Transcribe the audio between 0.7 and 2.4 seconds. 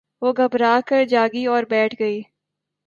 کر جاگی اور بیٹھ گئی